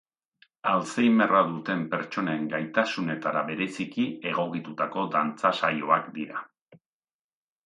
[0.69, 6.43] Alzheimerra duten pertsonen gaitasunetara bereziki egokitutako dantza saioak dira.